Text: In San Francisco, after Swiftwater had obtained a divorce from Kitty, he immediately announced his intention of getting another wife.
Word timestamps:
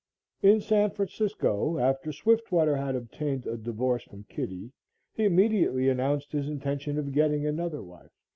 In 0.41 0.61
San 0.61 0.89
Francisco, 0.89 1.77
after 1.77 2.11
Swiftwater 2.11 2.75
had 2.75 2.95
obtained 2.95 3.45
a 3.45 3.55
divorce 3.55 4.01
from 4.01 4.23
Kitty, 4.23 4.71
he 5.13 5.25
immediately 5.25 5.89
announced 5.89 6.31
his 6.31 6.49
intention 6.49 6.97
of 6.97 7.11
getting 7.13 7.45
another 7.45 7.83
wife. 7.83 8.09